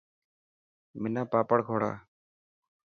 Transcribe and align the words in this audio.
منا 1.01 1.21
پاپڙ 1.31 1.57
کوڙا. 1.67 1.91